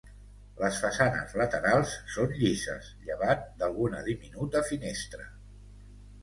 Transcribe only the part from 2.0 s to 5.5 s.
són llises, llevat d'alguna diminuta finestra.